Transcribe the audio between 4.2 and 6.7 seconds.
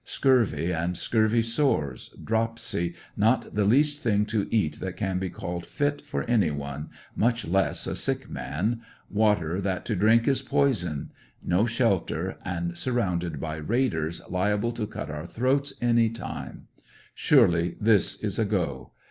to eat that can be called fit for any